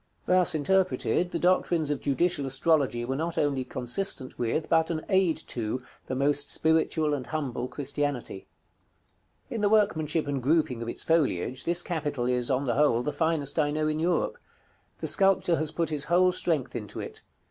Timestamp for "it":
16.99-17.21